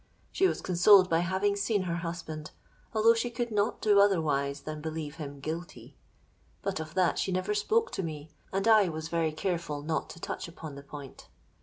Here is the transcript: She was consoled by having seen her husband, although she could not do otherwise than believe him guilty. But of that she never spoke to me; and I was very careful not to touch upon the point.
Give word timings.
She 0.31 0.47
was 0.47 0.61
consoled 0.61 1.11
by 1.11 1.19
having 1.19 1.55
seen 1.55 1.83
her 1.83 1.97
husband, 1.97 2.49
although 2.91 3.13
she 3.13 3.29
could 3.29 3.51
not 3.51 3.81
do 3.81 3.99
otherwise 3.99 4.61
than 4.61 4.81
believe 4.81 5.17
him 5.17 5.39
guilty. 5.39 5.95
But 6.63 6.79
of 6.79 6.95
that 6.95 7.19
she 7.19 7.31
never 7.31 7.53
spoke 7.53 7.91
to 7.91 8.01
me; 8.01 8.31
and 8.51 8.67
I 8.67 8.89
was 8.89 9.09
very 9.09 9.31
careful 9.31 9.83
not 9.83 10.09
to 10.09 10.19
touch 10.19 10.47
upon 10.47 10.73
the 10.73 10.81
point. 10.81 11.27